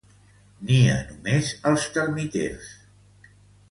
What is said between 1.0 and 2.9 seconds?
només als termiters.